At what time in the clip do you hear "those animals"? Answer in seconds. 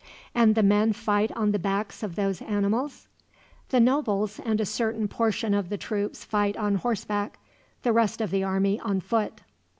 2.15-3.07